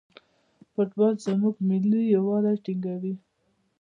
فوټبال 0.71 1.13
زموږ 1.25 1.55
ملي 1.69 2.01
یووالی 2.15 2.55
ټینګوي. 2.65 3.13